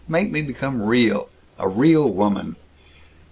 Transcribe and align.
Make 0.07 0.31
me 0.31 0.41
become 0.41 0.81
real! 0.81 1.29
A 1.59 1.69
real 1.69 2.11
woman!" 2.11 2.55